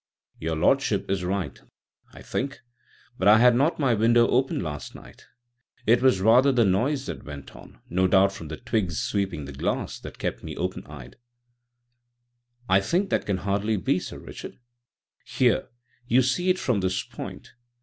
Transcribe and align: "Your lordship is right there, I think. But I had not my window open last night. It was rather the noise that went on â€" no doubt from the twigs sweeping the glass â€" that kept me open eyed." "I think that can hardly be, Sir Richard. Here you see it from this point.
"Your 0.39 0.55
lordship 0.55 1.11
is 1.11 1.23
right 1.23 1.53
there, 1.53 1.67
I 2.11 2.23
think. 2.23 2.61
But 3.19 3.27
I 3.27 3.37
had 3.37 3.53
not 3.55 3.77
my 3.77 3.93
window 3.93 4.27
open 4.29 4.59
last 4.63 4.95
night. 4.95 5.27
It 5.85 6.01
was 6.01 6.21
rather 6.21 6.51
the 6.51 6.65
noise 6.65 7.05
that 7.05 7.23
went 7.23 7.55
on 7.55 7.73
â€" 7.73 7.79
no 7.87 8.07
doubt 8.07 8.31
from 8.31 8.47
the 8.47 8.57
twigs 8.57 8.99
sweeping 8.99 9.45
the 9.45 9.53
glass 9.53 9.99
â€" 9.99 10.01
that 10.01 10.17
kept 10.17 10.43
me 10.43 10.57
open 10.57 10.87
eyed." 10.87 11.17
"I 12.67 12.81
think 12.81 13.11
that 13.11 13.27
can 13.27 13.37
hardly 13.45 13.77
be, 13.77 13.99
Sir 13.99 14.17
Richard. 14.17 14.57
Here 15.23 15.69
you 16.07 16.23
see 16.23 16.49
it 16.49 16.57
from 16.57 16.79
this 16.79 17.03
point. 17.03 17.51